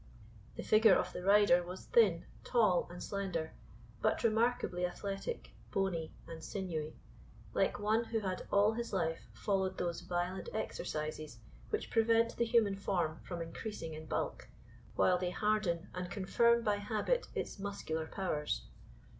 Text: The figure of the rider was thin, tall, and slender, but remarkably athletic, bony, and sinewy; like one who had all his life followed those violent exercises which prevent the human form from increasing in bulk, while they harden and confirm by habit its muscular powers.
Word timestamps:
The 0.55 0.63
figure 0.63 0.95
of 0.95 1.13
the 1.13 1.21
rider 1.23 1.61
was 1.61 1.85
thin, 1.85 2.25
tall, 2.43 2.87
and 2.89 3.03
slender, 3.03 3.53
but 4.01 4.23
remarkably 4.23 4.83
athletic, 4.83 5.51
bony, 5.69 6.11
and 6.27 6.43
sinewy; 6.43 6.95
like 7.53 7.77
one 7.77 8.05
who 8.05 8.21
had 8.21 8.41
all 8.51 8.73
his 8.73 8.91
life 8.93 9.27
followed 9.35 9.77
those 9.77 10.01
violent 10.01 10.49
exercises 10.55 11.37
which 11.69 11.91
prevent 11.91 12.35
the 12.35 12.45
human 12.45 12.77
form 12.77 13.19
from 13.21 13.43
increasing 13.43 13.93
in 13.93 14.07
bulk, 14.07 14.47
while 14.95 15.19
they 15.19 15.29
harden 15.29 15.87
and 15.93 16.09
confirm 16.09 16.63
by 16.63 16.77
habit 16.77 17.27
its 17.35 17.59
muscular 17.59 18.07
powers. 18.07 18.63